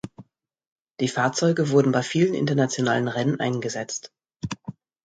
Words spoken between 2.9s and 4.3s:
Rennen eingesetzt.